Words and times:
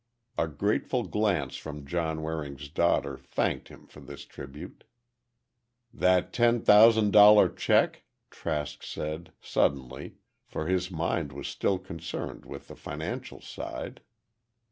A 0.35 0.47
grateful 0.47 1.03
glance 1.03 1.57
from 1.57 1.85
John 1.85 2.23
Waring's 2.23 2.69
daughter 2.69 3.19
thanked 3.19 3.67
him 3.67 3.85
for 3.85 3.99
this 3.99 4.25
tribute. 4.25 4.83
"That 5.93 6.33
ten 6.33 6.63
thousand 6.63 7.11
dollar 7.13 7.47
check?" 7.49 8.01
Trask 8.31 8.81
said, 8.81 9.31
suddenly, 9.41 10.15
for 10.43 10.65
his 10.65 10.89
mind 10.89 11.31
was 11.31 11.47
still 11.47 11.77
concerned 11.77 12.45
with 12.45 12.67
the 12.67 12.75
financial 12.75 13.41
side. 13.41 14.01